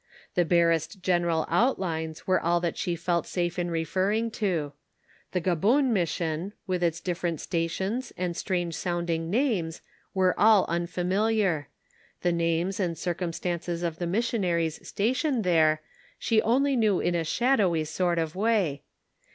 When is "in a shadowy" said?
16.99-17.83